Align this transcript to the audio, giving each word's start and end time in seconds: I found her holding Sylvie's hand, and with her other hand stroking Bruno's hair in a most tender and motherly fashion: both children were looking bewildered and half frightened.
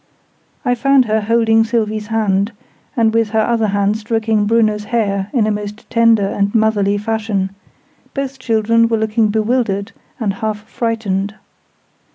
I 0.65 0.73
found 0.73 1.05
her 1.05 1.21
holding 1.21 1.63
Sylvie's 1.63 2.07
hand, 2.07 2.53
and 2.97 3.13
with 3.13 3.29
her 3.29 3.41
other 3.41 3.67
hand 3.67 3.97
stroking 3.99 4.47
Bruno's 4.47 4.85
hair 4.85 5.29
in 5.31 5.45
a 5.45 5.51
most 5.51 5.87
tender 5.91 6.25
and 6.25 6.55
motherly 6.55 6.97
fashion: 6.97 7.51
both 8.15 8.39
children 8.39 8.87
were 8.87 8.97
looking 8.97 9.27
bewildered 9.27 9.91
and 10.19 10.33
half 10.33 10.63
frightened. 10.67 11.35